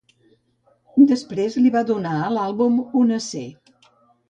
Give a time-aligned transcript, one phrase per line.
[1.11, 3.47] Després li va donar a l'àlbum una C.